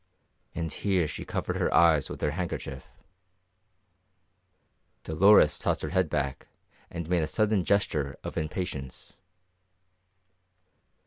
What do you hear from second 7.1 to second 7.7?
a sudden